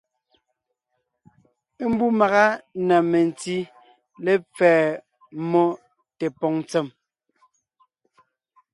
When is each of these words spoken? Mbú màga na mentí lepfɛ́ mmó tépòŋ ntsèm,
Mbú 1.91 2.05
màga 2.19 2.45
na 2.87 2.95
mentí 3.11 3.57
lepfɛ́ 4.23 4.75
mmó 5.39 5.63
tépòŋ 6.17 6.53
ntsèm, 6.61 6.87